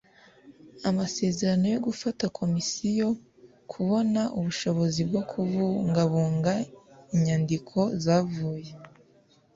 amasezerano 0.89 1.65
yo 1.73 1.79
gufasha 1.87 2.25
komisiyo 2.39 3.07
kubona 3.71 4.21
ubushobozi 4.37 5.01
bwo 5.09 5.21
kubungabunga 5.29 6.53
inyandiko 7.15 7.77
zavuye 8.03 8.71